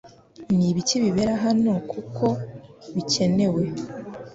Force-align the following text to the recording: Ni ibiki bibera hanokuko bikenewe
Ni 0.55 0.65
ibiki 0.71 0.95
bibera 1.03 1.33
hanokuko 1.43 2.25
bikenewe 2.93 3.63